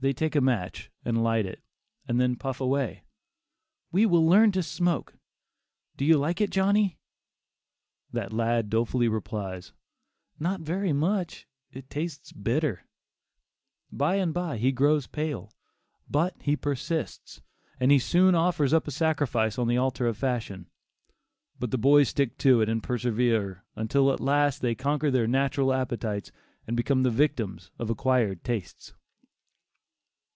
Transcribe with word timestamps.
They 0.00 0.12
take 0.12 0.36
a 0.36 0.42
match 0.42 0.90
and 1.02 1.24
light 1.24 1.46
it, 1.46 1.62
and 2.06 2.20
then 2.20 2.36
puff 2.36 2.60
away. 2.60 3.04
"We 3.90 4.04
will 4.04 4.26
learn 4.26 4.52
to 4.52 4.62
smoke; 4.62 5.14
do 5.96 6.04
you 6.04 6.18
like 6.18 6.42
it 6.42 6.50
Johnny?" 6.50 6.98
That 8.12 8.30
lad 8.30 8.68
dolefully 8.68 9.08
replies: 9.08 9.72
"Not 10.38 10.60
very 10.60 10.92
much; 10.92 11.46
it 11.72 11.88
tastes 11.88 12.32
bitter"; 12.34 12.84
by 13.90 14.16
and 14.16 14.34
by 14.34 14.58
he 14.58 14.72
grows 14.72 15.06
pale, 15.06 15.54
but 16.06 16.34
he 16.42 16.54
persists, 16.54 17.40
and 17.80 17.90
he 17.90 17.98
soon 17.98 18.34
offers 18.34 18.74
up 18.74 18.86
a 18.86 18.90
sacrifice 18.90 19.58
on 19.58 19.68
the 19.68 19.78
altar 19.78 20.06
of 20.06 20.18
fashion; 20.18 20.68
but 21.58 21.70
the 21.70 21.78
boys 21.78 22.10
stick 22.10 22.36
to 22.40 22.60
it 22.60 22.68
and 22.68 22.82
persevere 22.82 23.64
until 23.74 24.12
at 24.12 24.20
last 24.20 24.60
they 24.60 24.74
conquer 24.74 25.10
their 25.10 25.26
natural 25.26 25.72
appetites 25.72 26.30
and 26.66 26.76
become 26.76 27.04
the 27.04 27.10
victims 27.10 27.70
of 27.78 27.88
acquired 27.88 28.44
tastes. 28.44 28.92